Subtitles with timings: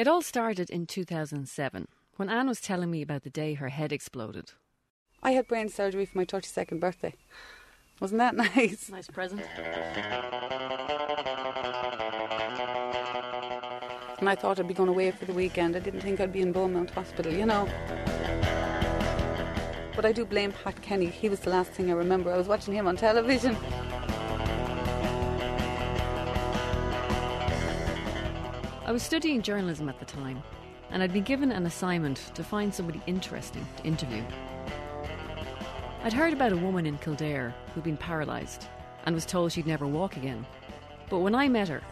[0.00, 1.86] It all started in 2007
[2.16, 4.52] when Anne was telling me about the day her head exploded.
[5.22, 7.12] I had brain surgery for my 32nd birthday.
[8.00, 8.88] Wasn't that nice?
[8.88, 9.42] Nice present.
[14.18, 15.76] And I thought I'd be going away for the weekend.
[15.76, 17.68] I didn't think I'd be in Beaumont Hospital, you know.
[19.94, 21.08] But I do blame Pat Kenny.
[21.08, 22.32] He was the last thing I remember.
[22.32, 23.54] I was watching him on television.
[28.90, 30.42] I was studying journalism at the time,
[30.90, 34.24] and I'd been given an assignment to find somebody interesting to interview.
[36.02, 38.66] I'd heard about a woman in Kildare who'd been paralysed
[39.06, 40.44] and was told she'd never walk again.
[41.08, 41.82] But when I met her,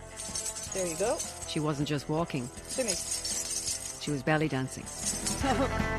[0.75, 1.19] There you go.
[1.47, 2.91] she wasn't just walking, Jimmy.
[2.91, 4.83] she was belly dancing.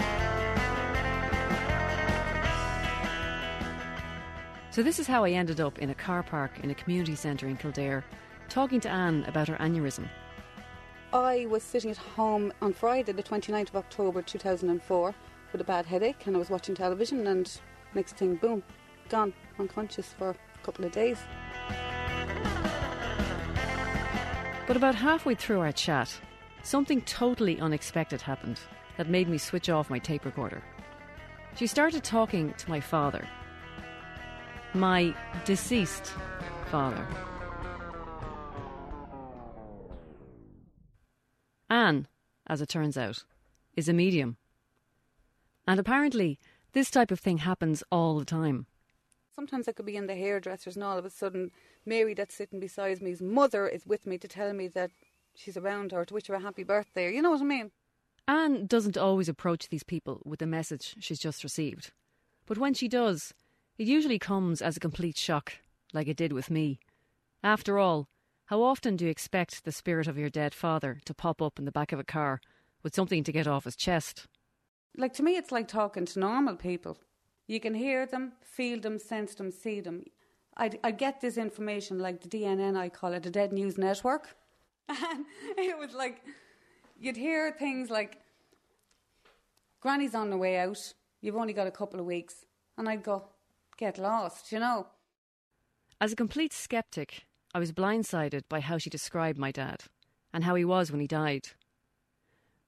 [4.72, 7.48] So, this is how I ended up in a car park in a community centre
[7.48, 8.04] in Kildare,
[8.50, 10.08] talking to Anne about her aneurysm.
[11.12, 15.16] I was sitting at home on Friday, the 29th of October 2004,
[15.52, 17.52] with a bad headache, and I was watching television, and
[17.96, 18.62] next thing, boom,
[19.10, 21.18] gone, unconscious for a couple of days.
[24.68, 26.14] But about halfway through our chat,
[26.62, 28.60] something totally unexpected happened
[28.98, 30.62] that made me switch off my tape recorder.
[31.56, 33.28] She started talking to my father,
[34.76, 36.14] my deceased
[36.70, 37.08] father.
[42.50, 43.24] As it turns out,
[43.76, 44.38] is a medium.
[45.68, 46.40] And apparently,
[46.74, 48.66] this type of thing happens all the time.
[49.36, 51.52] Sometimes I could be in the hairdressers, and all of a sudden,
[51.86, 54.92] Mary, that's sitting beside me's mother, is with me to tell me that
[55.36, 57.06] she's around her, to wish her a happy birthday.
[57.06, 57.72] Or, you know what I mean?
[58.28, 61.92] Anne doesn't always approach these people with the message she's just received.
[62.46, 63.34] But when she does,
[63.78, 65.54] it usually comes as a complete shock,
[65.94, 66.80] like it did with me.
[67.44, 68.08] After all,
[68.50, 71.66] how often do you expect the spirit of your dead father to pop up in
[71.66, 72.42] the back of a car
[72.82, 74.26] with something to get off his chest?
[74.98, 76.98] Like, to me, it's like talking to normal people.
[77.46, 80.04] You can hear them, feel them, sense them, see them.
[80.58, 84.36] I, I get this information like the DNN, I call it, the Dead News Network.
[84.90, 85.26] And
[85.60, 86.24] it was like,
[87.00, 88.18] you'd hear things like,
[89.80, 92.46] Granny's on the way out, you've only got a couple of weeks.
[92.80, 93.28] And I'd go,
[93.78, 94.88] get lost, you know.
[96.02, 99.86] As a complete skeptic, I was blindsided by how she described my dad
[100.32, 101.50] and how he was when he died.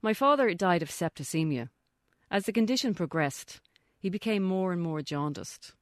[0.02, 1.69] My father died of septicemia.
[2.31, 3.62] As the condition progressed,
[4.00, 5.74] he became more and more jaundiced.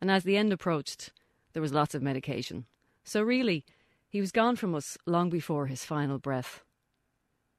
[0.00, 1.12] And as the end approached,
[1.52, 2.64] there was lots of medication.
[3.04, 3.64] So, really,
[4.08, 6.62] he was gone from us long before his final breath.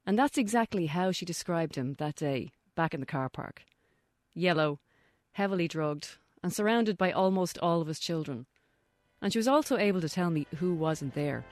[0.06, 3.64] And that's exactly how she described him that day, back in the car park.
[4.34, 4.79] Yellow,
[5.34, 8.47] heavily drugged, and surrounded by almost all of his children.
[9.22, 11.44] And she was also able to tell me who wasn't there.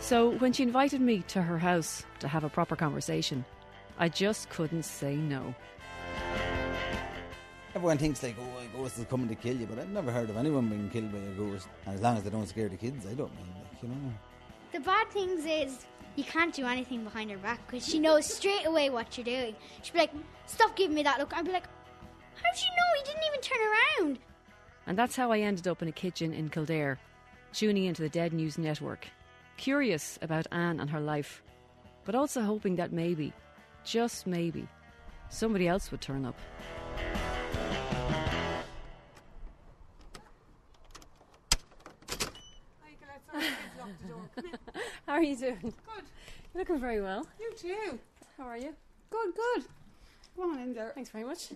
[0.00, 3.44] So when she invited me to her house to have a proper conversation,
[3.98, 5.54] I just couldn't say no.
[7.74, 10.28] Everyone thinks like, oh, a ghost is coming to kill you, but I've never heard
[10.28, 11.68] of anyone being killed by a ghost.
[11.86, 14.12] And as long as they don't scare the kids, I don't mind, like, you know.
[14.72, 18.66] The bad things is you can't do anything behind her back because she knows straight
[18.66, 19.54] away what you're doing.
[19.82, 20.12] She'd be like,
[20.46, 21.68] "Stop giving me that look." I'd be like,
[22.36, 22.90] "How'd you know?
[22.98, 24.18] He didn't even turn around."
[24.86, 26.98] And that's how I ended up in a kitchen in Kildare,
[27.52, 29.06] tuning into the Dead News Network,
[29.56, 31.42] curious about Anne and her life,
[32.04, 33.32] but also hoping that maybe,
[33.84, 34.66] just maybe,
[35.28, 36.38] somebody else would turn up.
[42.80, 44.28] Hi, Golette, you've locked the door.
[45.06, 45.60] How are you doing?
[45.60, 46.04] Good.
[46.54, 47.26] You're looking very well.
[47.38, 47.98] You too.
[48.36, 48.74] How are you?
[49.10, 49.64] Good, good.
[50.36, 50.90] Come on in there.
[50.94, 51.50] Thanks very much.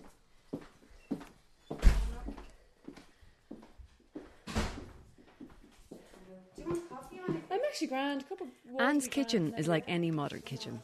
[7.27, 8.27] I'm actually grand.
[8.29, 8.47] Couple
[8.79, 10.81] Anne's kitchen is like any modern kitchen.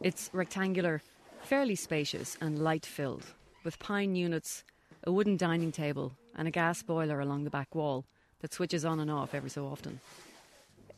[0.00, 1.02] It's rectangular,
[1.42, 3.24] fairly spacious, and light filled,
[3.64, 4.64] with pine units,
[5.04, 8.04] a wooden dining table, and a gas boiler along the back wall
[8.40, 10.00] that switches on and off every so often.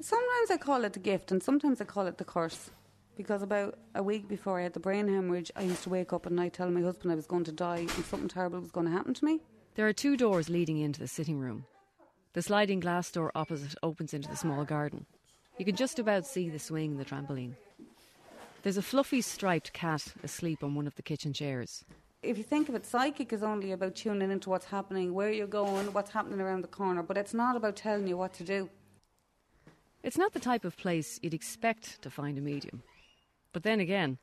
[0.00, 2.70] Sometimes I call it the gift, and sometimes I call it the curse.
[3.16, 6.26] Because about a week before I had the brain hemorrhage, I used to wake up
[6.26, 8.86] at night telling my husband I was going to die and something terrible was going
[8.86, 9.40] to happen to me.
[9.74, 11.66] There are two doors leading into the sitting room.
[12.32, 15.06] The sliding glass door opposite opens into the small garden.
[15.58, 17.54] You can just about see the swing and the trampoline.
[18.62, 21.84] There's a fluffy striped cat asleep on one of the kitchen chairs.
[22.22, 25.48] If you think of it, psychic is only about tuning into what's happening, where you're
[25.48, 28.68] going, what's happening around the corner, but it's not about telling you what to do.
[30.04, 32.82] It's not the type of place you'd expect to find a medium.
[33.52, 34.18] But then again,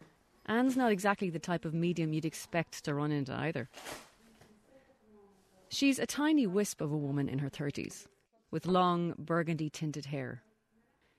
[0.46, 3.68] Anne's not exactly the type of medium you'd expect to run into either.
[5.70, 8.08] She's a tiny wisp of a woman in her 30s,
[8.52, 10.42] with with long burgundy tinted hair.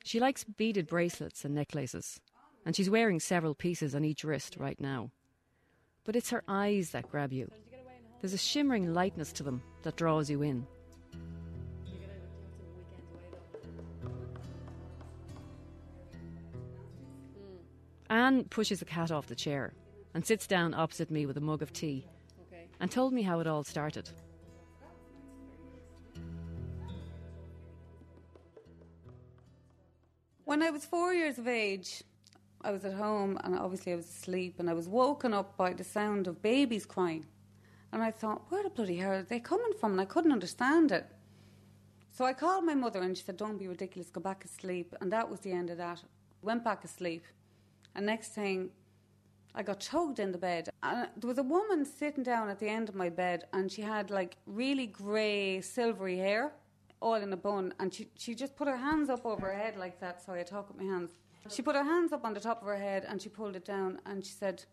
[0.04, 2.18] She likes beaded bracelets and necklaces,
[2.64, 5.10] and she's wearing several pieces on each wrist right now.
[6.04, 7.50] But it's her eyes that grab you.
[8.20, 10.66] There's a shimmering lightness to them that draws you in.
[18.10, 19.74] Anne pushes the cat off the chair
[20.14, 22.06] and sits down opposite me with a mug of tea
[22.80, 24.08] and told me how it all started.
[30.48, 32.02] When I was four years of age,
[32.62, 35.74] I was at home and obviously I was asleep and I was woken up by
[35.74, 37.26] the sound of babies crying.
[37.92, 39.92] And I thought, where the bloody hell are they coming from?
[39.92, 41.06] And I couldn't understand it.
[42.12, 44.94] So I called my mother and she said, Don't be ridiculous, go back to sleep.
[45.02, 46.02] And that was the end of that.
[46.40, 47.26] Went back asleep.
[47.94, 48.70] And next thing,
[49.54, 50.70] I got choked in the bed.
[50.82, 53.82] And there was a woman sitting down at the end of my bed and she
[53.82, 56.54] had like really grey, silvery hair,
[57.00, 57.74] all in a bun.
[57.78, 60.22] And she, she just put her hands up over her head like that.
[60.22, 61.12] Sorry, I talk with my hands.
[61.50, 63.64] She put her hands up on the top of her head and she pulled it
[63.64, 64.64] down and she said,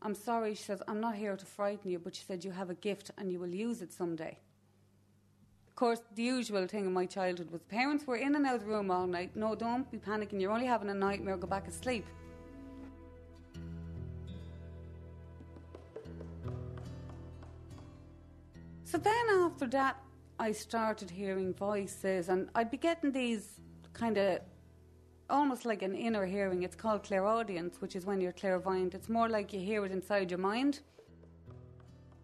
[0.00, 0.54] I'm sorry.
[0.54, 3.10] She says, I'm not here to frighten you, but she said, You have a gift
[3.18, 4.38] and you will use it someday.
[5.68, 8.60] Of course, the usual thing in my childhood was parents were in and out of
[8.62, 9.36] the room all night.
[9.36, 10.40] No, don't be panicking.
[10.40, 11.36] You're only having a nightmare.
[11.36, 12.04] Go back to sleep.
[18.84, 19.96] So then after that,
[20.42, 23.60] I started hearing voices, and I'd be getting these
[23.92, 24.40] kind of
[25.30, 26.64] almost like an inner hearing.
[26.64, 28.92] It's called clairaudience, which is when you're clairvoyant.
[28.92, 30.80] It's more like you hear it inside your mind.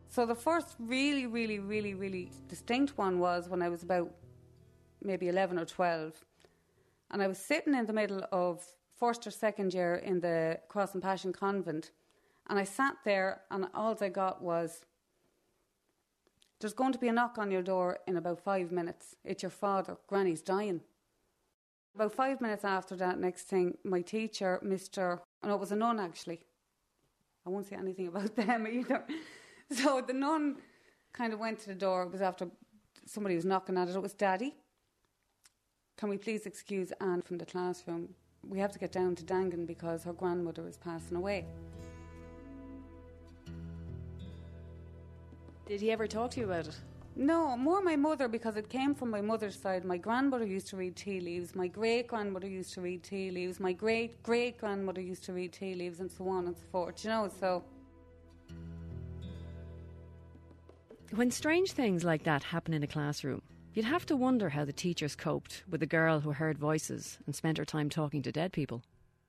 [0.09, 4.11] So the first really, really, really, really distinct one was when I was about
[5.01, 6.13] maybe 11 or 12.
[7.13, 8.65] And I was sitting in the middle of
[8.99, 11.93] first or second year in the Cross and Passion Convent.
[12.51, 14.81] And I sat there, and all I got was,
[16.61, 19.15] There's going to be a knock on your door in about five minutes.
[19.25, 19.97] It's your father.
[20.09, 20.81] Granny's dying.
[21.95, 25.21] About five minutes after that, next thing, my teacher, Mr.
[25.45, 26.41] No, it was a nun actually.
[27.47, 29.05] I won't say anything about them either.
[29.71, 30.57] So the nun
[31.13, 32.03] kind of went to the door.
[32.03, 32.49] It was after
[33.07, 33.97] somebody was knocking at it.
[33.97, 34.55] It was Daddy.
[35.97, 38.15] Can we please excuse Anne from the classroom?
[38.47, 41.45] We have to get down to Dangan because her grandmother is passing away.
[45.69, 46.81] Did he ever talk to you about it?
[47.15, 49.85] No, more my mother because it came from my mother's side.
[49.85, 51.55] My grandmother used to read tea leaves.
[51.55, 53.61] My great grandmother used to read tea leaves.
[53.61, 57.05] My great great grandmother used to read tea leaves, and so on and so forth.
[57.05, 57.65] You know, so
[61.15, 63.43] When strange things like that happen in a classroom,
[63.75, 67.35] you'd have to wonder how the teachers coped with a girl who heard voices and
[67.35, 68.83] spent her time talking to dead people.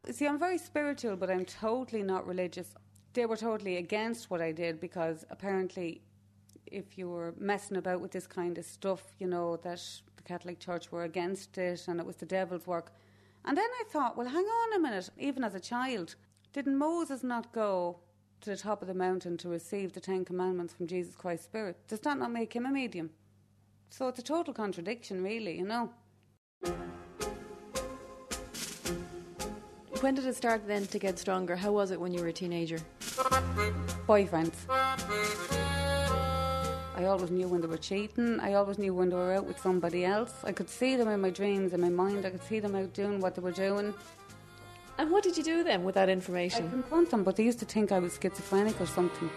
[0.10, 2.74] See, I'm very spiritual, but I'm totally not religious.
[3.14, 6.02] They were totally against what I did because apparently,
[6.71, 9.81] if you were messing about with this kind of stuff, you know, that
[10.16, 12.92] the Catholic Church were against it and it was the devil's work.
[13.45, 16.16] And then I thought, well, hang on a minute, even as a child,
[16.54, 18.00] didn't Moses not go
[18.42, 21.77] to the top of the mountain to receive the Ten Commandments from Jesus Christ's Spirit?
[21.88, 23.10] Does that not make him a medium?
[23.89, 25.89] So it's a total contradiction, really, you know.
[30.01, 31.57] When did it start then to get stronger?
[31.57, 32.80] How was it when you were a teenager?
[34.07, 34.56] Boyfriends.
[37.00, 38.42] I always knew when they were cheating.
[38.42, 40.34] I always knew when they were out with somebody else.
[40.44, 42.25] I could see them in my dreams, in my mind.
[42.25, 43.94] I could see them out doing what they were doing.
[44.97, 46.68] And what did you do then with that information?
[46.68, 49.30] I confront them, but they used to think I was schizophrenic or something.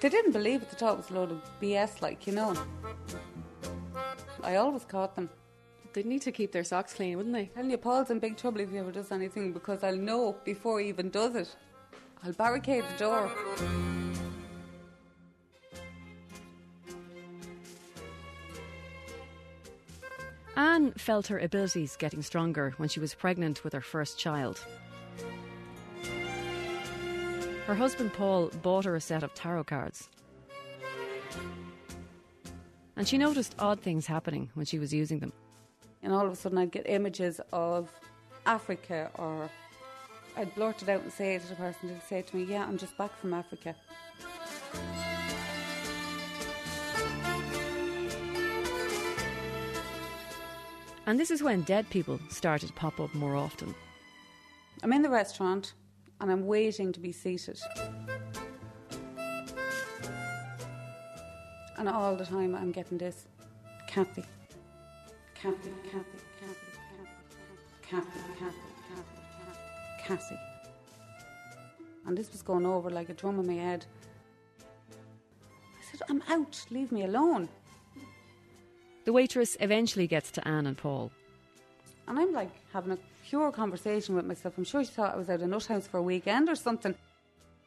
[0.00, 0.70] They didn't believe it.
[0.70, 2.54] They thought it was a load of BS, like, you know.
[4.44, 5.28] I always caught them.
[5.92, 7.46] They'd need to keep their socks clean, wouldn't they?
[7.46, 10.78] Telling you, Paul's in big trouble if he ever does anything because I'll know before
[10.78, 11.56] he even does it.
[12.24, 13.30] I'll barricade the door.
[20.56, 24.64] Anne felt her abilities getting stronger when she was pregnant with her first child.
[27.66, 30.08] Her husband Paul bought her a set of tarot cards.
[32.96, 35.32] And she noticed odd things happening when she was using them.
[36.02, 37.90] and all of a sudden I'd get images of
[38.46, 39.50] Africa or
[40.36, 42.64] I'd blurt it out and say it to the person to say to me, Yeah,
[42.66, 43.74] I'm just back from Africa.
[51.06, 53.74] And this is when dead people started to pop up more often.
[54.82, 55.74] I'm in the restaurant
[56.20, 57.60] and I'm waiting to be seated.
[61.76, 63.26] And all the time I'm getting this
[63.86, 64.24] Kathy.
[65.34, 66.04] Kathy, Kathy,
[66.40, 67.10] Kathy, Kathy,
[67.82, 68.73] Kathy, Kathy, Kathy,
[70.04, 70.38] Kathy.
[72.06, 73.86] And this was going over like a drum in my head.
[74.60, 76.64] I said, I'm out.
[76.70, 77.48] Leave me alone.
[79.06, 81.10] The waitress eventually gets to Anne and Paul.
[82.06, 84.58] And I'm like having a pure conversation with myself.
[84.58, 86.94] I'm sure she thought I was at a nut house for a weekend or something.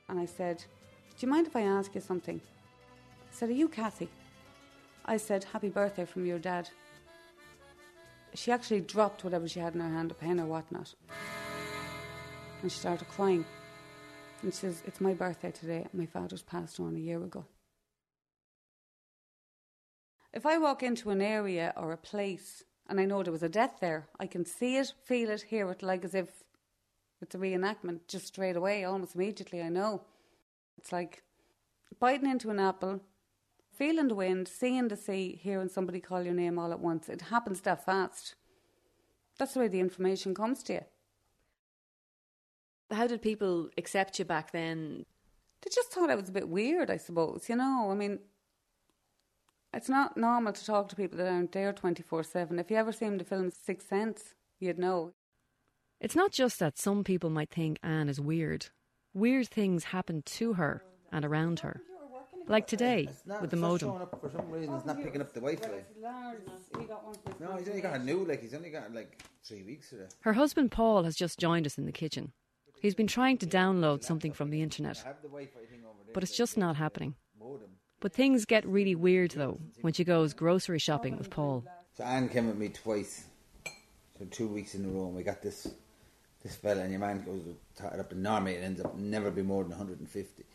[0.09, 2.39] And I said, Do you mind if I ask you something?
[2.39, 4.09] I said, Are you Kathy?
[5.05, 6.69] I said, Happy birthday from your dad.
[8.35, 10.93] She actually dropped whatever she had in her hand, a pen or whatnot.
[12.61, 13.45] And she started crying.
[14.41, 15.85] And she says, It's my birthday today.
[15.93, 17.45] My father's passed on a year ago.
[20.33, 23.49] If I walk into an area or a place and I know there was a
[23.49, 26.43] death there, I can see it, feel it, hear it, like as if
[27.21, 29.61] it's a reenactment just straight away, almost immediately.
[29.61, 30.03] I know.
[30.77, 31.23] It's like
[31.99, 33.01] biting into an apple,
[33.73, 37.09] feeling the wind, seeing the sea, hearing somebody call your name all at once.
[37.09, 38.35] It happens that fast.
[39.37, 40.81] That's the way the information comes to you.
[42.91, 45.05] How did people accept you back then?
[45.61, 47.47] They just thought I was a bit weird, I suppose.
[47.49, 48.19] You know, I mean,
[49.73, 52.59] it's not normal to talk to people that aren't there 24 7.
[52.59, 55.13] If you ever seen the film Sixth Sense, you'd know.
[55.99, 58.67] It's not just that some people might think Anne is weird.
[59.13, 61.81] Weird things happen to her and around her.
[62.47, 63.89] Like today not, with the it's modem.
[63.89, 64.73] up for some reason.
[64.75, 65.83] It's not picking up the Wi-Fi.
[67.39, 68.23] No, he's only got a new.
[68.23, 69.99] Like he's only got like three weeks of.
[70.21, 72.31] Her husband Paul has just joined us in the kitchen.
[72.81, 75.97] He's been trying to download something from the internet, I have the Wi-Fi thing over
[76.05, 76.13] there.
[76.13, 77.15] but it's just not happening.
[77.99, 81.63] But things get really weird though when she goes grocery shopping with Paul.
[81.97, 83.25] So Anne came with me twice,
[84.19, 85.07] so two weeks in a row.
[85.07, 85.67] And we got this
[86.43, 87.41] this fella, and your man goes
[87.77, 88.11] to it up.
[88.11, 90.45] And normally it ends up never be more than 150.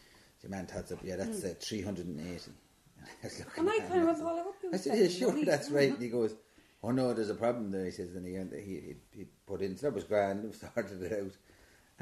[0.43, 2.53] Your man tots up, yeah, that's uh, 380.
[2.97, 5.91] And I kind of went, Paul, I I said, yeah, sure, that's right.
[5.91, 6.35] And he goes,
[6.83, 7.85] oh no, there's a problem there.
[7.87, 11.03] He says, and he, he, he, he put in, so that was grand, we sorted
[11.03, 11.33] it out.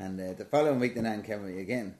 [0.01, 1.95] And uh, the following week, the nan came with me again,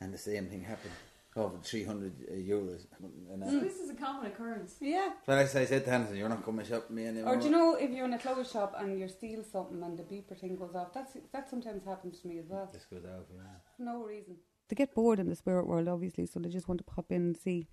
[0.00, 0.94] and the same thing happened.
[1.34, 2.86] Over 300 uh, euros.
[3.30, 4.76] And, this is a common occurrence.
[4.80, 5.10] Yeah.
[5.26, 7.34] But I said, I said to Hannah, you're not coming to shop with me anymore.
[7.34, 9.98] Or do you know if you're in a clothes shop and you steal something and
[9.98, 10.94] the beeper thing goes off?
[10.94, 12.70] That's that sometimes happens to me as well.
[12.72, 13.42] This goes off, yeah.
[13.76, 14.36] For no reason.
[14.68, 17.20] They get bored in the spirit world, obviously, so they just want to pop in
[17.20, 17.66] and see.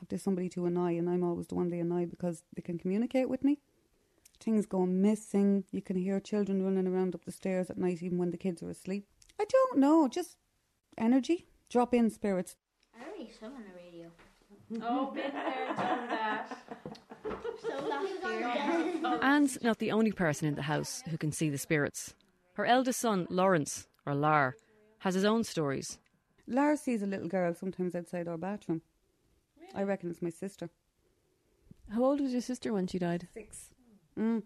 [0.00, 2.78] Have there somebody to annoy, and I'm always the one they annoy because they can
[2.78, 3.58] communicate with me.
[4.40, 5.64] Things go missing.
[5.70, 8.62] You can hear children running around up the stairs at night, even when the kids
[8.62, 9.06] are asleep.
[9.40, 10.36] I don't know, just
[10.98, 11.46] energy.
[11.68, 12.56] Drop in spirits.
[12.94, 14.10] I already saw on the radio.
[14.82, 16.58] Oh, been there, done that.
[17.60, 19.18] So last year.
[19.22, 22.14] Anne's not the only person in the house who can see the spirits.
[22.54, 24.56] Her eldest son, Lawrence, or Lar,
[25.00, 25.98] has his own stories.
[26.46, 28.82] Lar sees a little girl sometimes outside our bathroom.
[29.74, 30.70] I reckon it's my sister.
[31.92, 33.28] How old was your sister when she died?
[33.32, 33.70] Six.
[34.18, 34.42] Mm.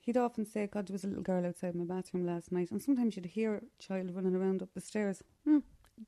[0.00, 2.70] He'd often say, God, there was a little girl outside my bathroom last night.
[2.70, 5.22] And sometimes you'd hear a child running around up the stairs.
[5.46, 5.62] Mm.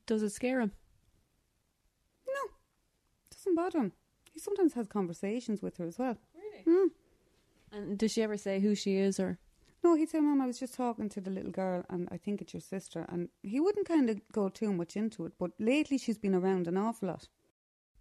[0.05, 0.71] Does it scare him?
[2.27, 2.51] No,
[3.31, 3.91] doesn't bother him.
[4.31, 6.17] He sometimes has conversations with her as well.
[6.33, 6.91] Really?
[7.71, 9.37] And does she ever say who she is or?
[9.83, 12.41] No, he'd say, Mum, I was just talking to the little girl and I think
[12.41, 13.05] it's your sister.
[13.09, 15.33] And he wouldn't kind of go too much into it.
[15.37, 17.27] But lately she's been around an awful lot.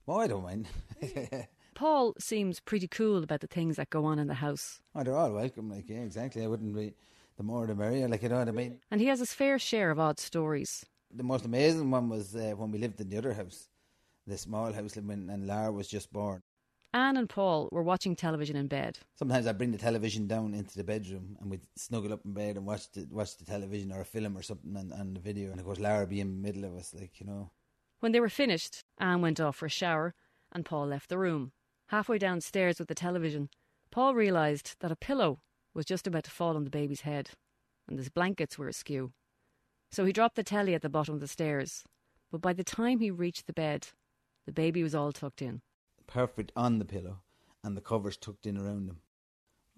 [0.07, 0.69] Well, I don't mind.
[1.79, 4.81] Paul seems pretty cool about the things that go on in the house.
[4.97, 6.43] oh, they're all welcome, like, yeah, exactly.
[6.43, 6.93] I wouldn't be,
[7.37, 8.81] the more the merrier, like, you know what I mean?
[8.91, 10.85] And he has his fair share of odd stories.
[11.15, 13.69] The most amazing one was uh, when we lived in the other house,
[14.27, 16.43] the small house, when, and Lar was just born.
[16.93, 18.99] Anne and Paul were watching television in bed.
[19.15, 22.57] Sometimes I'd bring the television down into the bedroom and we'd snuggle up in bed
[22.57, 25.53] and watch the, watch the television or a film or something on, and the video.
[25.53, 27.53] And of course, Lar would be in the middle of us, like, you know.
[28.01, 30.17] When they were finished, Anne went off for a shower
[30.51, 31.53] and Paul left the room.
[31.89, 33.49] Halfway downstairs with the television,
[33.91, 35.41] Paul realised that a pillow
[35.73, 37.31] was just about to fall on the baby's head
[37.89, 39.13] and his blankets were askew.
[39.91, 41.85] So he dropped the telly at the bottom of the stairs.
[42.31, 43.89] But by the time he reached the bed,
[44.45, 45.63] the baby was all tucked in.
[46.07, 47.21] Perfect on the pillow
[47.65, 48.99] and the covers tucked in around him.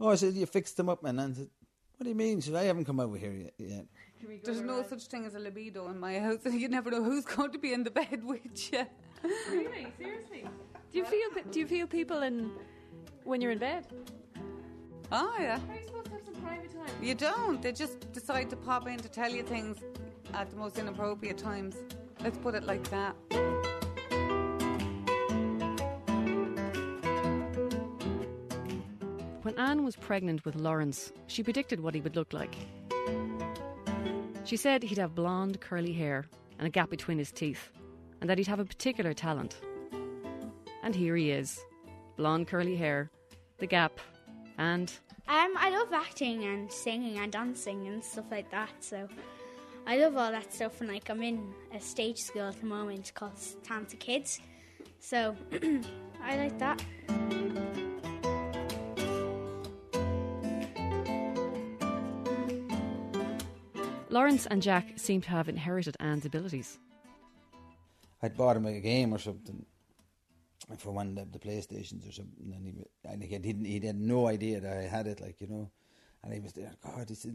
[0.00, 1.18] Oh, I said, you fixed them up, man.
[1.20, 1.50] And I said,
[1.96, 2.40] what do you mean?
[2.40, 3.54] She said, I haven't come over here yet.
[3.56, 3.84] yet.
[4.42, 6.38] There's no such thing as a libido in my house.
[6.50, 8.86] You never know who's going to be in the bed with you.
[9.48, 9.92] Really?
[9.96, 10.44] Seriously?
[10.92, 12.50] Do you feel do you feel people in
[13.24, 13.86] when you're in bed?
[15.12, 15.58] Oh, yeah.
[15.68, 16.90] Are you supposed to have some private time?
[17.02, 17.62] You don't.
[17.62, 19.78] They just decide to pop in to tell you things
[20.34, 21.76] at the most inappropriate times.
[22.22, 23.16] Let's put it like that.
[29.42, 32.54] When Anne was pregnant with Lawrence, she predicted what he would look like.
[34.44, 36.26] She said he'd have blonde, curly hair
[36.58, 37.70] and a gap between his teeth,
[38.20, 39.60] and that he'd have a particular talent.
[40.90, 41.64] And here he is
[42.16, 43.12] blonde, curly hair,
[43.58, 44.00] the gap,
[44.58, 44.92] and
[45.28, 48.70] Um, I love acting and singing and dancing and stuff like that.
[48.80, 49.06] So
[49.86, 50.80] I love all that stuff.
[50.80, 54.40] And like, I'm in a stage school at the moment called Tanta Kids.
[54.98, 55.36] So
[56.24, 56.82] I like that.
[64.08, 66.80] Lawrence and Jack seem to have inherited Anne's abilities.
[68.24, 69.64] I'd bought him a game or something
[70.78, 74.26] for one of the, PlayStations or something, and he and he didn't he had no
[74.26, 75.70] idea that I had it, like you know,
[76.22, 76.72] and he was there.
[76.82, 77.32] God, he said,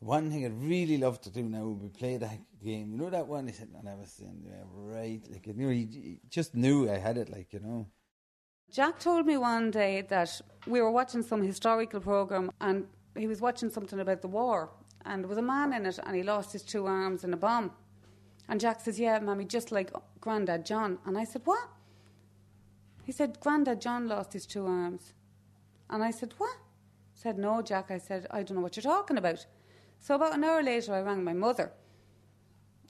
[0.00, 2.92] the one thing I'd really love to do now would be play that game.
[2.92, 3.46] You know that one?
[3.46, 6.90] He said, and I was saying, yeah, right, like you know, he, he just knew
[6.90, 7.86] I had it, like you know.
[8.70, 13.40] Jack told me one day that we were watching some historical program and he was
[13.40, 14.70] watching something about the war
[15.04, 17.36] and there was a man in it and he lost his two arms in a
[17.36, 17.70] bomb.
[18.48, 20.98] And Jack says, Yeah, Mammy, just like Grandad John.
[21.06, 21.68] And I said, What?
[23.06, 25.12] He said, Grandad John lost his two arms.
[25.88, 26.56] And I said, What?
[27.14, 27.92] He said, No, Jack.
[27.92, 29.46] I said, I don't know what you're talking about.
[30.00, 31.70] So about an hour later, I rang my mother.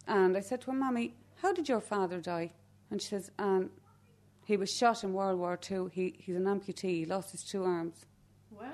[0.09, 2.53] And I said to her, Mammy, how did your father die?
[2.91, 3.71] And she says, um,
[4.47, 5.91] he was shot in World War Two.
[5.93, 7.01] He, he's an amputee.
[7.01, 8.07] He lost his two arms.
[8.51, 8.65] Wow.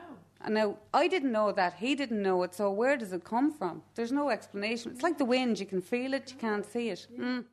[0.42, 1.74] And now I didn't know that.
[1.74, 2.54] He didn't know it.
[2.54, 3.82] So where does it come from?
[3.96, 4.92] There's no explanation.
[4.92, 5.58] It's like the wind.
[5.58, 6.30] You can feel it.
[6.30, 7.08] You can't see it.
[7.18, 7.46] Mm.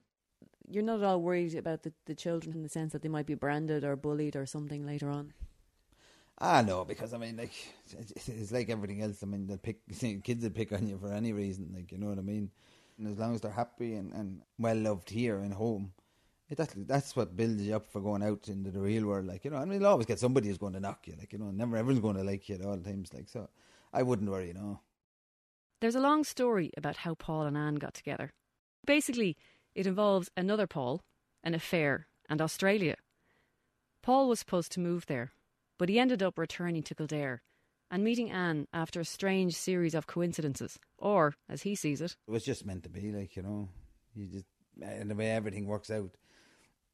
[0.69, 3.25] You're not at all worried about the, the children in the sense that they might
[3.25, 5.33] be branded or bullied or something later on.
[6.41, 7.51] Ah, no, because I mean, like,
[7.97, 9.23] it's, it's like everything else.
[9.23, 9.79] I mean, they pick
[10.23, 12.51] kids will pick on you for any reason, like you know what I mean.
[12.97, 15.91] And as long as they're happy and, and well loved here and home,
[16.49, 19.25] it, that's that's what builds you up for going out into the real world.
[19.25, 21.15] Like you know, I mean, you'll always get somebody who's going to knock you.
[21.19, 23.13] Like you know, never everyone's going to like you at all times.
[23.13, 23.49] Like so,
[23.91, 24.79] I wouldn't worry, you know.
[25.81, 28.31] There's a long story about how Paul and Anne got together.
[28.85, 29.37] Basically,
[29.75, 31.01] it involves another Paul,
[31.43, 32.95] an affair, and Australia.
[34.01, 35.31] Paul was supposed to move there,
[35.77, 37.41] but he ended up returning to Kildare
[37.91, 42.31] and meeting Anne after a strange series of coincidences, or, as he sees it, It
[42.31, 43.69] was just meant to be, like you know,
[44.15, 44.45] you just
[44.81, 46.11] and the way everything works out.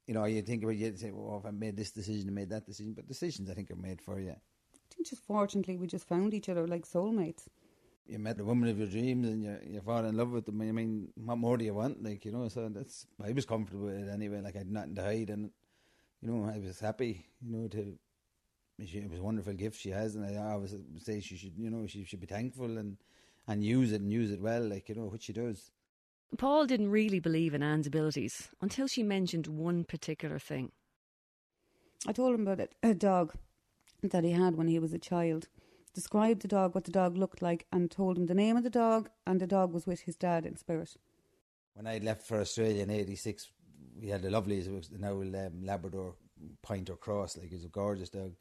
[0.06, 2.50] You know, you think about you say, "Well, if I made this decision, I made
[2.50, 4.30] that decision," but decisions I think are made for you.
[4.30, 7.48] I think just fortunately we just found each other like soulmates.
[8.06, 10.60] You met the woman of your dreams, and you you fall in love with them.
[10.60, 12.02] I mean, what more do you want?
[12.02, 14.40] Like you know, so that's I was comfortable with it anyway.
[14.40, 15.50] Like I had nothing to hide, and
[16.22, 17.26] you know, I was happy.
[17.42, 17.98] You know, to
[18.84, 21.70] she, it was a wonderful gift she has, and I always say she should, you
[21.70, 22.96] know, she should be thankful and
[23.48, 25.70] and use it and use it well, like you know, what she does.
[26.36, 30.72] Paul didn't really believe in Anne's abilities until she mentioned one particular thing.
[32.06, 33.34] I told him about a, a dog
[34.02, 35.48] that he had when he was a child.
[35.96, 38.68] Described the dog, what the dog looked like, and told him the name of the
[38.68, 40.94] dog, and the dog was with his dad in spirit.
[41.72, 43.50] When I left for Australia in '86,
[43.98, 46.14] we had a lovely, was now um, Labrador
[46.60, 48.34] Pointer Cross, like it was a gorgeous dog.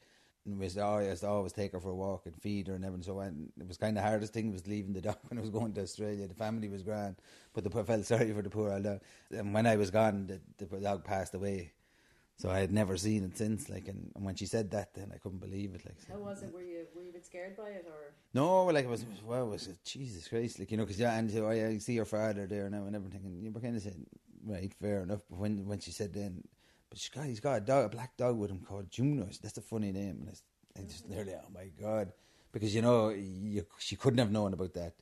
[0.45, 2.83] And we used to always, always take her for a walk and feed her and
[2.83, 3.03] everything.
[3.03, 5.49] So when, it was kind of hardest thing was leaving the dog when I was
[5.49, 6.27] going to Australia.
[6.27, 7.15] The family was grand,
[7.53, 8.99] but the, I felt sorry for the poor old dog.
[9.31, 11.71] And when I was gone, the, the dog passed away.
[12.37, 13.69] So I had never seen it since.
[13.69, 15.85] Like, and, and when she said that, then I couldn't believe it.
[15.85, 16.53] Like, How was it?
[16.53, 19.47] Were you were you a bit scared by it, or no, like it was, well,
[19.47, 22.05] it was Jesus Christ, like you know, because yeah, and so I, I see your
[22.05, 24.05] father there now and everything, and you were kind of saying,
[24.45, 25.21] right, fair enough.
[25.29, 26.43] But when when she said then,
[26.89, 29.27] but she's got, he's got a dog, a black dog with him called Juno.
[29.41, 32.11] That's a funny name, and I, I just nearly, oh my god,
[32.51, 34.93] because you know, you, she couldn't have known about that,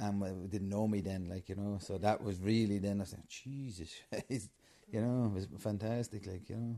[0.00, 3.04] and um, didn't know me then, like you know, so that was really then I
[3.04, 4.50] said, Jesus, Christ,
[4.94, 6.76] you know, it was fantastic, like you know.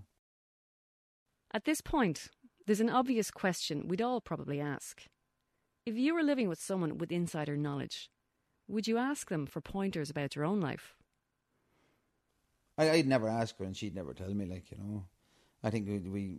[1.52, 2.28] At this point,
[2.66, 5.02] there's an obvious question we'd all probably ask.
[5.84, 8.10] If you were living with someone with insider knowledge,
[8.66, 10.96] would you ask them for pointers about your own life?
[12.78, 14.46] I, I'd never ask her, and she'd never tell me.
[14.46, 15.04] Like you know,
[15.62, 16.36] I think we we,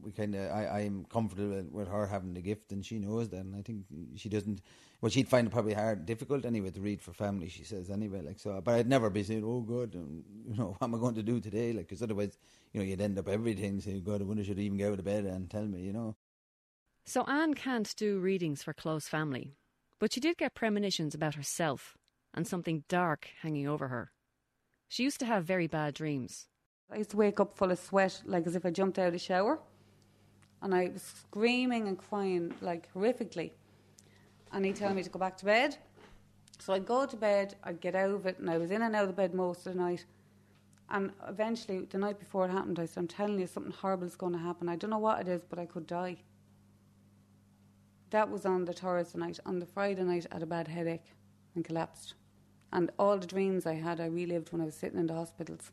[0.00, 3.40] we kind of I I'm comfortable with her having the gift, and she knows that.
[3.40, 3.84] And I think
[4.16, 4.60] she doesn't.
[5.00, 7.48] Well, she'd find it probably hard, difficult anyway to read for family.
[7.48, 8.60] She says anyway, like so.
[8.60, 11.22] But I'd never be saying, "Oh God, um, you know, what am I going to
[11.22, 12.38] do today?" Like because otherwise,
[12.72, 14.98] you know, you'd end up everything saying, "God, I wonder should I even get out
[14.98, 16.16] of bed and tell me," you know.
[17.04, 19.56] So Anne can't do readings for close family,
[19.98, 21.98] but she did get premonitions about herself
[22.32, 24.12] and something dark hanging over her.
[24.88, 26.48] She used to have very bad dreams.
[26.90, 29.12] I used to wake up full of sweat, like as if I jumped out of
[29.14, 29.58] the shower.
[30.62, 33.50] And I was screaming and crying, like horrifically.
[34.52, 35.76] And he'd tell me to go back to bed.
[36.60, 38.94] So I'd go to bed, I'd get out of it, and I was in and
[38.94, 40.04] out of bed most of the night.
[40.88, 44.14] And eventually, the night before it happened, I said, I'm telling you, something horrible is
[44.14, 44.68] going to happen.
[44.68, 46.18] I don't know what it is, but I could die.
[48.10, 49.40] That was on the Thursday night.
[49.46, 51.14] On the Friday night, I had a bad headache
[51.54, 52.14] and collapsed.
[52.72, 55.72] And all the dreams I had, I relived when I was sitting in the hospitals.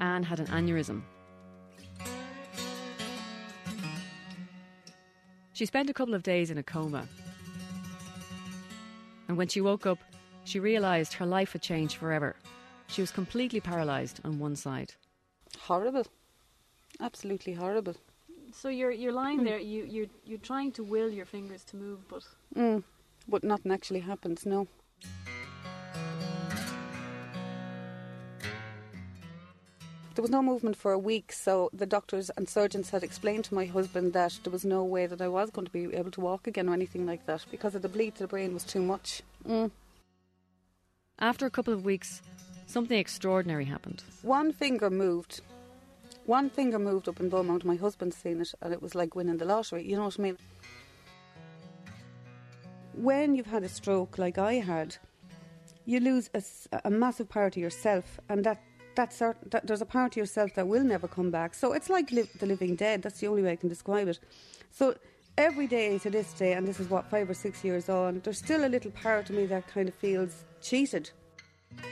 [0.00, 1.02] Anne had an aneurysm.
[5.52, 7.06] She spent a couple of days in a coma.
[9.28, 9.98] And when she woke up,
[10.44, 12.34] she realised her life had changed forever.
[12.88, 14.94] She was completely paralysed on one side.
[15.58, 16.06] Horrible.
[16.98, 17.94] Absolutely horrible.
[18.52, 19.58] So you're you're lying there.
[19.58, 22.24] You you're you're trying to will your fingers to move, but
[22.56, 22.82] Mm.
[23.28, 24.66] But nothing actually happens, no.
[30.20, 33.54] There was no movement for a week, so the doctors and surgeons had explained to
[33.54, 36.20] my husband that there was no way that I was going to be able to
[36.20, 38.82] walk again or anything like that because of the bleed to the brain was too
[38.82, 39.22] much.
[39.48, 39.70] Mm.
[41.20, 42.20] After a couple of weeks,
[42.66, 44.02] something extraordinary happened.
[44.20, 45.40] One finger moved.
[46.26, 47.64] One finger moved up in Beaumont.
[47.64, 49.88] My husband's seen it, and it was like winning the lottery.
[49.88, 50.38] You know what I mean?
[52.92, 54.98] When you've had a stroke like I had,
[55.86, 56.28] you lose
[56.84, 58.60] a massive part of yourself, and that
[59.00, 61.54] that, cert- that there's a part of yourself that will never come back.
[61.54, 63.00] So it's like li- the living dead.
[63.02, 64.18] That's the only way I can describe it.
[64.70, 64.94] So
[65.38, 68.36] every day to this day, and this is what five or six years on, there's
[68.36, 71.10] still a little part of me that kind of feels cheated.
[71.70, 71.86] Do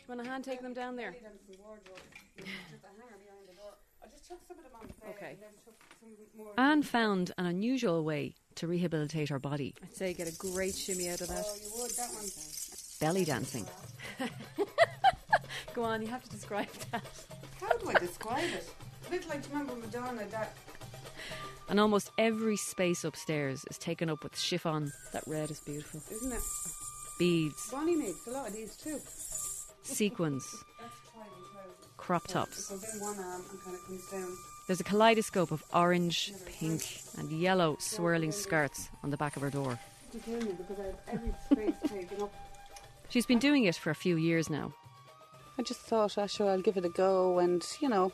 [0.00, 1.14] you want a hand taking them down there?
[5.08, 5.36] Okay.
[6.58, 9.74] Anne found an unusual way to rehabilitate her body.
[9.82, 11.44] I'd say get a great shimmy out of that.
[11.46, 11.88] Oh,
[13.00, 13.66] Belly dancing.
[15.74, 17.04] Go on, you have to describe that.
[17.60, 18.68] How do I describe it?
[19.06, 20.56] A bit like, remember Madonna, that
[21.68, 24.92] And almost every space upstairs is taken up with chiffon.
[25.12, 26.00] That red is beautiful.
[26.10, 26.42] isn't it?
[27.18, 28.98] Beads, Bonnie makes a lot of these too.
[29.82, 30.46] sequins,
[31.96, 32.70] crop tops.
[32.70, 34.36] It goes in one arm and kind of comes down.
[34.66, 36.82] There's a kaleidoscope of orange, pink,
[37.18, 39.78] and yellow swirling skirts on the back of her door.
[40.12, 41.34] To kill me because I have every
[41.72, 42.32] space taken up.
[43.08, 44.72] She's been doing it for a few years now.
[45.58, 48.12] I just thought, ah, sure, I'll give it a go and, you know,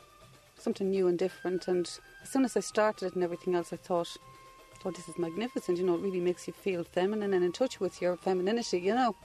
[0.59, 1.67] something new and different.
[1.67, 1.87] And
[2.21, 4.07] as soon as I started it and everything else, I thought,
[4.85, 5.77] oh, this is magnificent.
[5.77, 8.93] You know, it really makes you feel feminine and in touch with your femininity, you
[8.93, 9.15] know.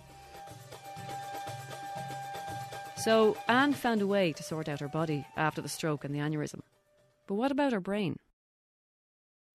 [3.04, 6.18] So Anne found a way to sort out her body after the stroke and the
[6.18, 6.60] aneurysm.
[7.28, 8.16] But what about her brain?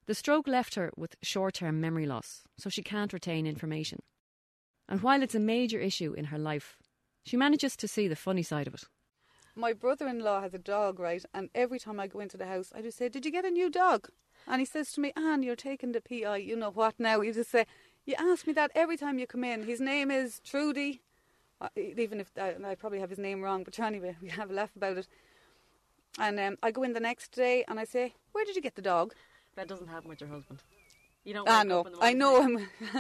[0.06, 4.00] The stroke left her with short term memory loss, so she can't retain information.
[4.88, 6.78] And while it's a major issue in her life,
[7.26, 8.86] she manages to see the funny side of it.
[9.56, 11.24] My brother in law has a dog, right?
[11.34, 13.52] And every time I go into the house, I just say, Did you get a
[13.52, 14.10] new dog?
[14.48, 17.20] And he says to me, Anne, you're taking the PI, you know what now?
[17.26, 17.66] You just say,
[18.06, 19.64] You ask me that every time you come in.
[19.64, 21.02] His name is Trudy.
[21.76, 24.76] Even if uh, I probably have his name wrong, but anyway, we have a laugh
[24.76, 25.08] about it.
[26.20, 28.76] And um, I go in the next day and I say, Where did you get
[28.76, 29.14] the dog?
[29.56, 30.60] that doesn't happen with your husband.
[31.24, 31.50] You don't.
[31.50, 32.68] I know, up in the I know him.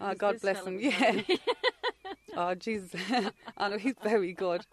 [0.00, 0.78] oh, "Who's God bless him.
[0.78, 1.20] Yeah.
[2.36, 3.00] oh, Jesus.
[3.58, 4.66] I know, he's very good.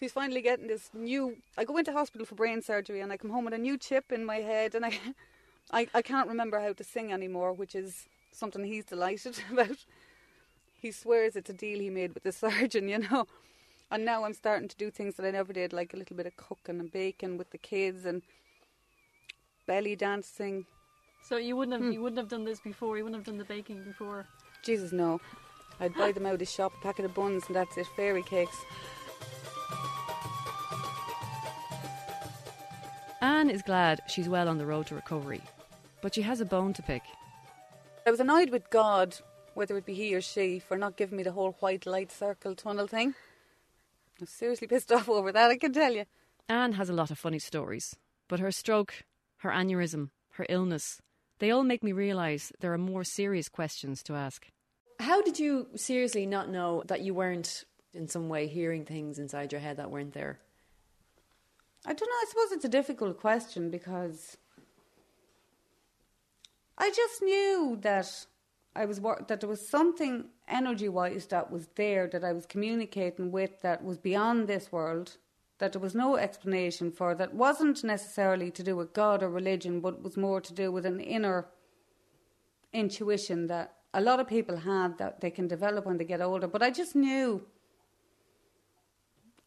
[0.00, 1.36] He's finally getting this new.
[1.56, 4.12] I go into hospital for brain surgery and I come home with a new chip
[4.12, 4.98] in my head and I,
[5.70, 9.78] I, I can't remember how to sing anymore, which is something he's delighted about.
[10.84, 13.26] He swears it's a deal he made with the surgeon, you know.
[13.90, 16.26] And now I'm starting to do things that I never did, like a little bit
[16.26, 18.20] of cooking and baking with the kids and
[19.66, 20.66] belly dancing.
[21.26, 21.84] So you wouldn't Hmm.
[21.84, 22.98] have you wouldn't have done this before.
[22.98, 24.26] You wouldn't have done the baking before.
[24.62, 25.22] Jesus, no.
[25.80, 27.86] I'd buy them out of the shop, a packet of buns, and that's it.
[27.96, 28.58] Fairy cakes.
[33.22, 35.40] Anne is glad she's well on the road to recovery,
[36.02, 37.02] but she has a bone to pick.
[38.06, 39.16] I was annoyed with God,
[39.54, 42.54] whether it be he or she, for not giving me the whole white light circle
[42.54, 43.14] tunnel thing.
[44.20, 46.04] I'm seriously pissed off over that, I can tell you.
[46.48, 47.96] Anne has a lot of funny stories,
[48.28, 49.04] but her stroke,
[49.38, 51.00] her aneurysm, her illness,
[51.38, 54.46] they all make me realise there are more serious questions to ask.
[55.00, 59.52] How did you seriously not know that you weren't in some way hearing things inside
[59.52, 60.38] your head that weren't there?
[61.86, 64.36] I don't know, I suppose it's a difficult question because
[66.78, 68.26] I just knew that
[68.76, 72.46] I was wor- that there was something energy wise that was there that I was
[72.46, 75.16] communicating with that was beyond this world
[75.58, 79.80] that there was no explanation for that wasn't necessarily to do with God or religion
[79.80, 81.46] but was more to do with an inner
[82.72, 86.48] intuition that a lot of people have that they can develop when they get older
[86.48, 87.46] but I just knew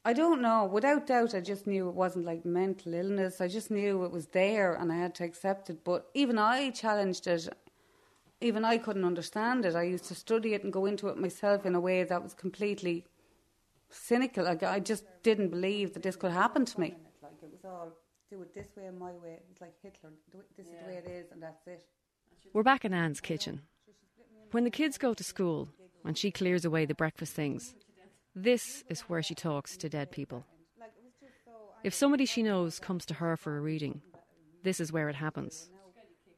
[0.05, 0.63] I don't know.
[0.63, 3.41] Without doubt, I just knew it wasn't like mental illness.
[3.41, 5.83] I just knew it was there and I had to accept it.
[5.83, 7.49] But even I challenged it.
[8.39, 9.75] Even I couldn't understand it.
[9.75, 12.33] I used to study it and go into it myself in a way that was
[12.33, 13.05] completely
[13.89, 14.45] cynical.
[14.45, 16.95] Like, I just didn't believe that this could happen to me.
[17.23, 17.93] Like it was all
[18.29, 19.31] do it this way and my way.
[19.31, 20.11] It was like Hitler.
[20.31, 21.85] Do it, this is the way it is, and that's it.
[22.53, 23.61] We're back in Anne's kitchen.
[24.51, 25.69] When the kids go to school
[26.05, 27.75] and she clears away the breakfast things,
[28.35, 30.45] this is where she talks to dead people.
[31.83, 34.01] If somebody she knows comes to her for a reading,
[34.63, 35.69] this is where it happens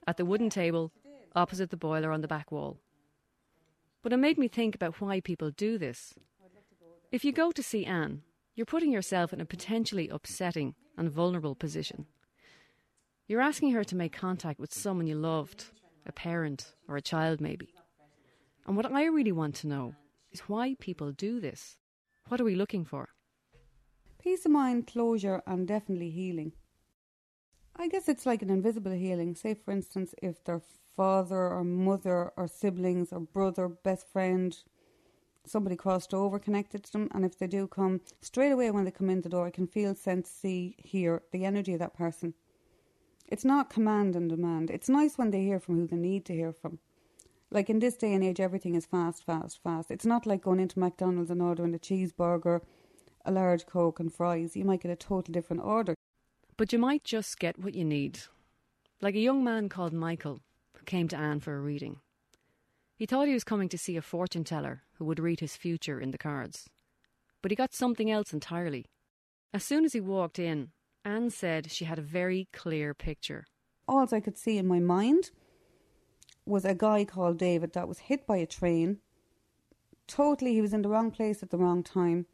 [0.07, 0.91] at the wooden table
[1.36, 2.78] opposite the boiler on the back wall.
[4.02, 6.13] But it made me think about why people do this.
[7.12, 8.22] If you go to see Anne,
[8.56, 12.06] you're putting yourself in a potentially upsetting and vulnerable position.
[13.28, 15.65] You're asking her to make contact with someone you loved,
[16.06, 17.74] a parent or a child, maybe.
[18.65, 19.96] And what I really want to know
[20.32, 21.78] is why people do this.
[22.28, 23.10] What are we looking for?
[24.22, 26.52] Peace of mind, closure, and definitely healing.
[27.82, 29.36] I guess it's like an invisible healing.
[29.36, 30.62] Say, for instance, if their
[30.98, 34.54] father or mother or siblings or brother, best friend,
[35.46, 38.92] somebody crossed over, connected to them, and if they do come straight away when they
[38.92, 42.34] come in the door, I can feel, sense, see, hear the energy of that person.
[43.28, 44.70] It's not command and demand.
[44.70, 46.80] It's nice when they hear from who they need to hear from.
[47.50, 49.89] Like in this day and age, everything is fast, fast, fast.
[49.89, 52.60] It's not like going into McDonald's and ordering a cheeseburger,
[53.24, 54.58] a large Coke, and fries.
[54.58, 55.96] You might get a total different order.
[56.60, 58.19] But you might just get what you need.
[59.00, 60.41] Like a young man called Michael
[60.74, 62.02] who came to Anne for a reading.
[62.98, 66.02] He thought he was coming to see a fortune teller who would read his future
[66.02, 66.69] in the cards.
[67.41, 68.88] But he got something else entirely.
[69.54, 70.72] As soon as he walked in,
[71.06, 73.45] Anne said she had a very clear picture.
[73.88, 75.32] All I could see in my mind
[76.45, 78.98] was a guy called David that was hit by a train.
[80.08, 82.26] Totally, he was in the wrong place at the wrong time,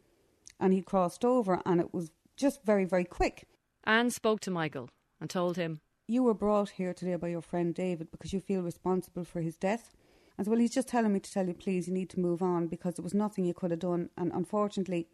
[0.59, 3.47] and he crossed over, and it was just very, very quick.
[3.87, 4.89] Anne spoke to Michael
[5.21, 8.61] and told him, You were brought here today by your friend David because you feel
[8.61, 9.93] responsible for his death.
[10.39, 12.41] I said, Well, he's just telling me to tell you, please, you need to move
[12.41, 14.09] on because there was nothing you could have done.
[14.17, 15.07] And unfortunately,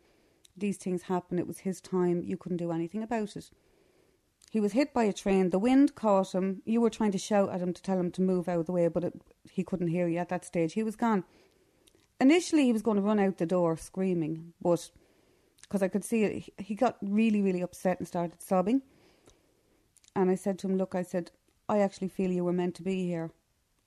[0.55, 1.37] these things happen.
[1.37, 2.23] It was his time.
[2.23, 3.51] You couldn't do anything about it.
[4.51, 5.49] He was hit by a train.
[5.49, 6.61] The wind caught him.
[6.65, 8.73] You were trying to shout at him to tell him to move out of the
[8.73, 10.73] way, but it, he couldn't hear you at that stage.
[10.73, 11.25] He was gone.
[12.19, 14.91] Initially, he was going to run out the door screaming, but
[15.71, 18.81] because I could see it, he got really, really upset and started sobbing.
[20.17, 21.31] And I said to him, Look, I said,
[21.69, 23.31] I actually feel you were meant to be here.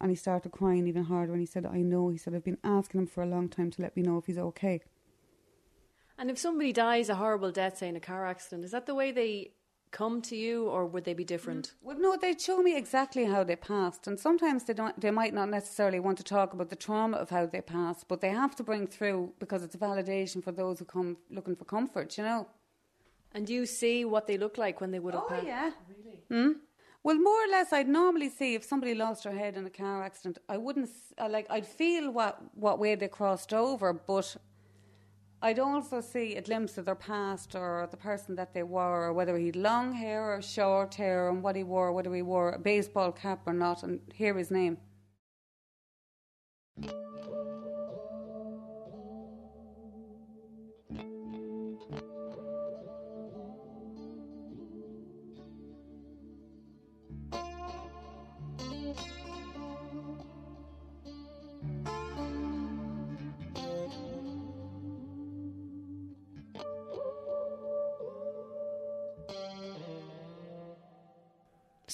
[0.01, 1.33] And he started crying even harder.
[1.33, 2.09] And he said, I know.
[2.09, 4.25] He said, I've been asking him for a long time to let me know if
[4.25, 4.81] he's okay.
[6.17, 8.95] And if somebody dies a horrible death, say in a car accident, is that the
[8.95, 9.51] way they
[10.03, 11.65] come to you, or would they be different?
[11.87, 14.97] Well, no, they'd show me exactly how they passed, and sometimes they don't.
[15.05, 18.21] They might not necessarily want to talk about the trauma of how they passed, but
[18.21, 21.67] they have to bring through because it's a validation for those who come looking for
[21.77, 22.19] comfort.
[22.19, 22.41] You know.
[23.35, 25.47] And do you see what they look like when they would have Oh passed?
[25.47, 25.71] yeah.
[25.93, 26.19] Really?
[26.33, 26.53] Hmm?
[27.07, 30.03] Well, more or less, I'd normally see if somebody lost their head in a car
[30.09, 30.39] accident.
[30.49, 31.47] I wouldn't uh, like.
[31.57, 34.29] I'd feel what what way they crossed over, but
[35.45, 39.13] I'd also see a glimpse of their past or the person that they were, or
[39.13, 42.53] whether he had long hair or short hair, and what he wore, whether he wore
[42.53, 44.79] a baseball cap or not, and hear his name.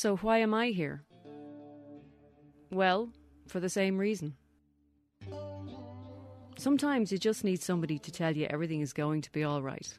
[0.01, 1.03] So why am I here?
[2.71, 3.11] Well,
[3.49, 4.35] for the same reason.
[6.57, 9.99] Sometimes you just need somebody to tell you everything is going to be all right.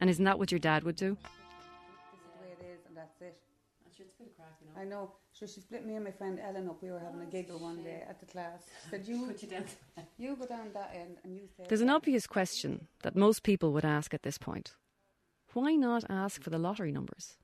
[0.00, 1.16] And isn't that what your dad would do?
[1.22, 3.40] This is the way it is, and that's it.
[4.76, 5.12] I know.
[5.32, 6.82] So she split me and my friend Ellen up.
[6.82, 8.62] We were having a giggle one day at the class.
[8.82, 9.64] She said, "You put you down.
[10.18, 13.72] You go down that end, and you say." There's an obvious question that most people
[13.72, 14.74] would ask at this point.
[15.54, 17.36] Why not ask for the lottery numbers?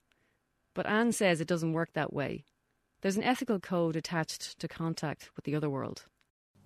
[0.74, 2.44] But Anne says it doesn't work that way.
[3.02, 6.06] There's an ethical code attached to contact with the other world.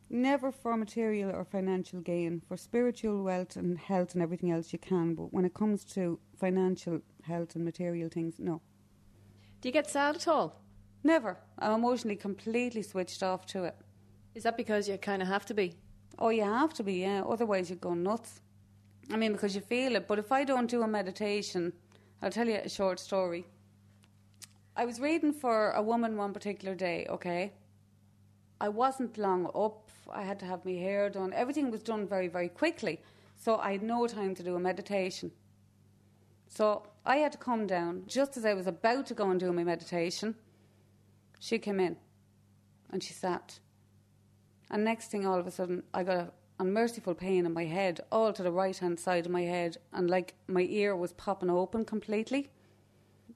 [0.08, 2.40] Never for material or financial gain.
[2.48, 5.14] For spiritual wealth and health and everything else, you can.
[5.14, 8.62] But when it comes to financial health and material things, no.
[9.60, 10.62] Do you get sad at all?
[11.02, 11.36] Never.
[11.58, 13.76] I'm emotionally completely switched off to it.
[14.34, 15.74] Is that because you kind of have to be?
[16.18, 17.22] Oh, you have to be, yeah.
[17.22, 18.40] Otherwise, you'd go nuts.
[19.10, 20.08] I mean, because you feel it.
[20.08, 21.72] But if I don't do a meditation,
[22.22, 23.46] I'll tell you a short story.
[24.76, 27.52] I was reading for a woman one particular day, okay?
[28.60, 29.90] I wasn't long up.
[30.10, 31.32] I had to have my hair done.
[31.32, 33.00] Everything was done very, very quickly.
[33.36, 35.30] So I had no time to do a meditation.
[36.48, 38.04] So I had to come down.
[38.06, 40.34] Just as I was about to go and do my meditation,
[41.40, 41.96] she came in
[42.90, 43.58] and she sat.
[44.70, 48.00] And next thing, all of a sudden, I got a unmerciful pain in my head,
[48.12, 51.50] all to the right hand side of my head, and like my ear was popping
[51.50, 52.50] open completely.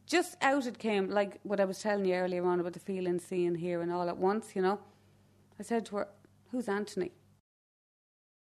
[0.06, 3.18] Just out it came, like what I was telling you earlier on about the feeling,
[3.18, 4.80] seeing, hearing all at once, you know.
[5.58, 6.08] I said to her,
[6.50, 7.12] Who's Anthony?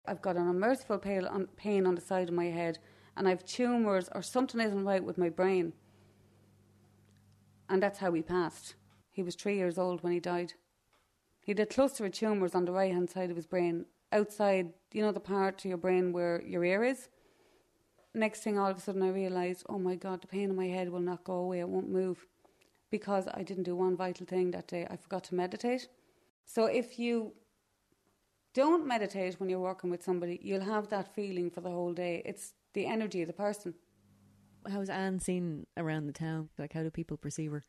[0.08, 2.80] I've got an unmerciful pain on, the side of my head,
[3.16, 5.74] and I've tumours or something isn't right with my brain.
[7.70, 8.76] and that's how he passed.
[9.12, 10.54] He was three years old when he died.
[11.42, 14.74] He had a cluster of tumours on the right hand side of his brain, outside,
[14.91, 17.10] you know, the part of your brain where your ear is.
[18.13, 20.67] Next thing, all of a sudden, I realised, oh my God, the pain in my
[20.67, 22.26] head will not go away, it won't move.
[22.89, 24.86] Because I didn't do one vital thing that day.
[24.89, 25.88] I forgot to meditate.
[26.45, 27.34] So if you
[28.54, 32.21] don't meditate when you're working with somebody, you'll have that feeling for the whole day.
[32.26, 33.76] It's the energy of the person.
[34.69, 36.50] How's Anne seen around the town?
[36.58, 37.63] Like, how do people perceive her?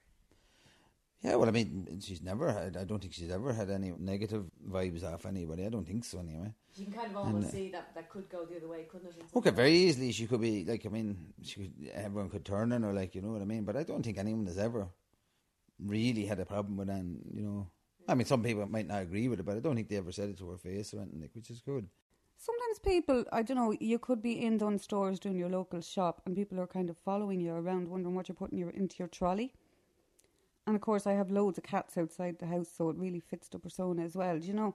[1.22, 2.76] Yeah, well, I mean, she's never had.
[2.76, 5.64] I don't think she's ever had any negative vibes off anybody.
[5.64, 6.52] I don't think so, anyway.
[6.74, 8.86] You can kind of almost almost uh, see that that could go the other way,
[8.90, 9.22] couldn't it?
[9.36, 10.84] Okay, very easily she could be like.
[10.84, 13.64] I mean, she could, everyone could turn on her, like you know what I mean.
[13.64, 14.88] But I don't think anyone has ever
[15.78, 17.20] really had a problem with Anne.
[17.32, 17.70] You know,
[18.08, 20.10] I mean, some people might not agree with it, but I don't think they ever
[20.12, 21.88] said it to her face or anything, like, which is good.
[22.36, 26.22] Sometimes people, I don't know, you could be in Dunnes Stores doing your local shop
[26.26, 29.06] and people are kind of following you around, wondering what you're putting your, into your
[29.06, 29.52] trolley.
[30.66, 33.48] And of course, I have loads of cats outside the house, so it really fits
[33.48, 34.74] the persona as well, do you know?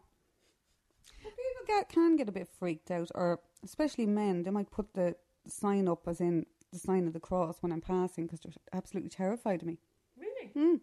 [1.24, 4.94] But people get, can get a bit freaked out, or especially men, they might put
[4.94, 5.16] the
[5.48, 9.10] sign up as in the sign of the cross when I'm passing because they're absolutely
[9.10, 9.78] terrified of me.
[10.20, 10.52] Really?
[10.54, 10.76] Hmm.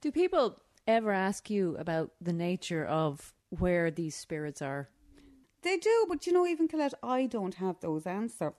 [0.00, 4.88] Do people ever ask you about the nature of where these spirits are?
[5.62, 8.54] They do, but you know, even Colette, I don't have those answers.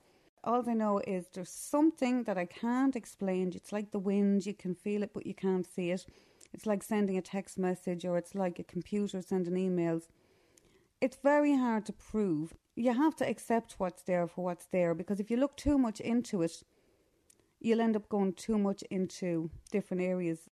[0.46, 3.52] All I know is there's something that I can't explain.
[3.54, 6.04] It's like the wind, you can feel it, but you can't see it.
[6.52, 10.02] It's like sending a text message, or it's like a computer sending emails.
[11.00, 12.52] It's very hard to prove.
[12.76, 15.98] You have to accept what's there for what's there because if you look too much
[16.00, 16.62] into it,
[17.58, 20.50] you'll end up going too much into different areas.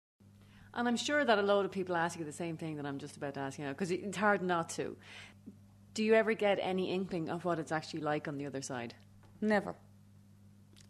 [0.73, 2.99] And I'm sure that a load of people ask you the same thing that I'm
[2.99, 4.97] just about to ask you now, because it's hard not to.
[5.93, 8.95] Do you ever get any inkling of what it's actually like on the other side?
[9.43, 9.75] Never.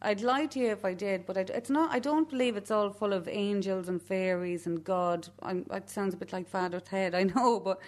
[0.02, 1.90] I'd lie to you if I did, but I, it's not.
[1.90, 5.28] I don't believe it's all full of angels and fairies and God.
[5.42, 7.80] I'm, it sounds a bit like Father Ted, I know, but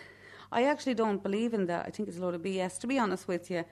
[0.51, 1.85] I actually don't believe in that.
[1.87, 3.65] I think it's a load of BS, to be honest with you.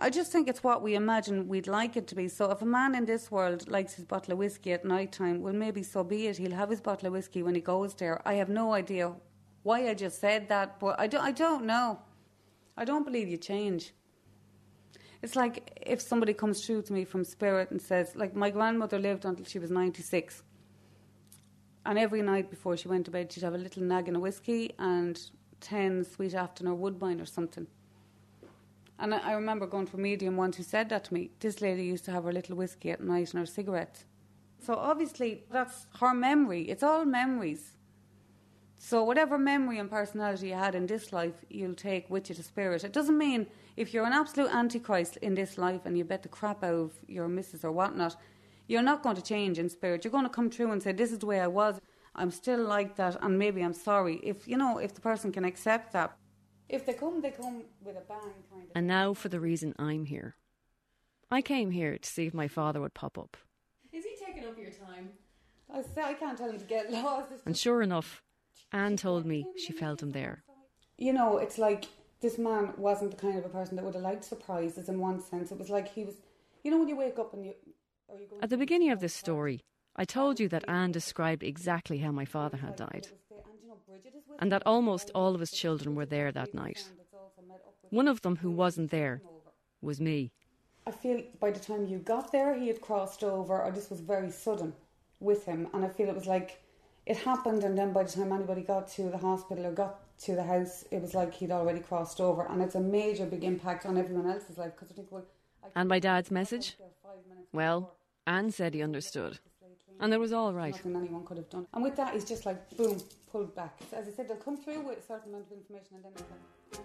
[0.00, 2.26] I just think it's what we imagine we'd like it to be.
[2.28, 5.42] So if a man in this world likes his bottle of whiskey at night time,
[5.42, 6.38] well, maybe so be it.
[6.38, 8.20] He'll have his bottle of whiskey when he goes there.
[8.26, 9.12] I have no idea
[9.62, 12.00] why I just said that, but I don't, I don't know.
[12.76, 13.92] I don't believe you change.
[15.24, 18.98] It's like if somebody comes through to me from spirit and says, like, my grandmother
[18.98, 20.42] lived until she was 96.
[21.86, 24.74] And every night before she went to bed, she'd have a little naggin a whiskey
[24.78, 25.18] and
[25.62, 27.66] 10 sweet Afton or Woodbine or something.
[28.98, 31.30] And I, I remember going to a medium once who said that to me.
[31.40, 34.04] This lady used to have her little whiskey at night and her cigarettes.
[34.60, 36.64] So obviously, that's her memory.
[36.64, 37.72] It's all memories.
[38.86, 42.42] So whatever memory and personality you had in this life, you'll take with you to
[42.42, 42.84] spirit.
[42.84, 43.46] It doesn't mean
[43.78, 46.92] if you're an absolute antichrist in this life and you bet the crap out of
[47.08, 48.14] your missus or whatnot,
[48.68, 50.04] you're not going to change in spirit.
[50.04, 51.80] You're going to come through and say, "This is the way I was.
[52.14, 55.46] I'm still like that, and maybe I'm sorry." If you know, if the person can
[55.46, 56.18] accept that,
[56.68, 58.72] if they come, they come with a bang, kind of.
[58.74, 60.36] And now for the reason I'm here.
[61.30, 63.38] I came here to see if my father would pop up.
[63.92, 65.08] Is he taking up your time?
[65.72, 67.32] I say I can't tell him to get lost.
[67.46, 68.22] And sure enough,
[68.74, 70.42] Anne told me she felt him there.
[70.98, 71.84] you know, it's like
[72.20, 75.20] this man wasn't the kind of a person that would have liked surprises in one
[75.20, 75.52] sense.
[75.52, 76.16] It was like he was,
[76.64, 77.54] you know, when you wake up and you.
[78.20, 79.64] You going At the beginning of this story,
[79.96, 83.06] I told you that Anne described exactly how my father had died,
[84.40, 86.90] and that almost all of his children were there that night.
[87.90, 89.22] One of them who wasn't there
[89.80, 90.32] was me.
[90.86, 94.00] I feel by the time you got there, he had crossed over, or this was
[94.00, 94.72] very sudden
[95.20, 95.68] with him.
[95.72, 96.60] And I feel it was like
[97.06, 100.34] it happened, and then by the time anybody got to the hospital or got to
[100.34, 102.46] the house, it was like he'd already crossed over.
[102.46, 105.24] And it's a major big impact on everyone else's life because I think, well,
[105.62, 106.76] I And my dad's message?
[107.52, 107.94] Well,
[108.26, 109.38] Anne said he understood,
[110.00, 110.74] and it was all right.
[110.74, 111.66] nothing anyone could have done.
[111.74, 113.78] And with that, he's just like, boom, pulled back.
[113.92, 116.22] As I said, they'll come through with a certain amount of information and then it's
[116.30, 116.80] like,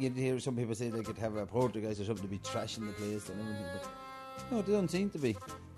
[0.00, 2.86] You'd hear some people say they could have a poltergeist or something to be trashing
[2.86, 5.36] the place and everything, but no, they don't seem to be.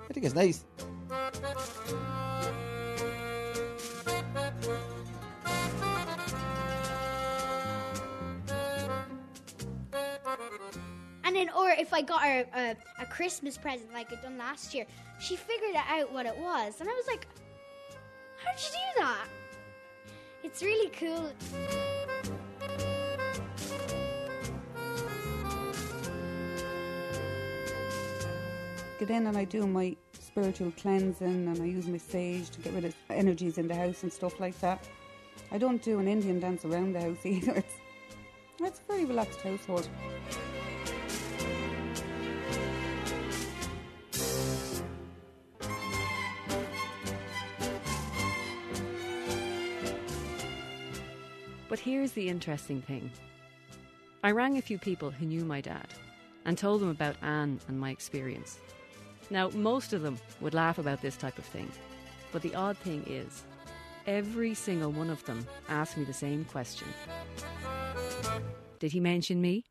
[0.09, 0.63] I think it's nice.
[11.91, 14.87] If I got her a, a Christmas present like I done last year,
[15.19, 17.27] she figured out what it was, and I was like,
[18.45, 19.27] "How'd you do that?"
[20.45, 21.33] It's really cool.
[29.01, 32.75] get in and I do my spiritual cleansing and I use my sage to get
[32.75, 34.87] rid of energies in the house and stuff like that.
[35.51, 37.53] I don't do an Indian dance around the house either.
[37.53, 37.75] It's,
[38.61, 39.89] it's a very relaxed household.
[51.71, 53.13] But here's the interesting thing
[54.25, 55.87] I rang a few people who knew my dad
[56.45, 58.59] and told them about Anne and my experience.
[59.31, 61.71] Now, most of them would laugh about this type of thing,
[62.33, 63.45] but the odd thing is,
[64.09, 66.89] every single one of them asked me the same question
[68.81, 69.65] Did he mention me?